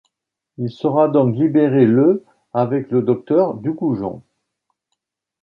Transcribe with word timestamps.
Il 0.57 0.71
sera 0.71 1.09
donc 1.09 1.35
libéré 1.35 1.85
le 1.85 2.25
avec 2.55 2.89
le 2.89 3.03
docteur 3.03 3.53
Dugoujon. 3.53 4.23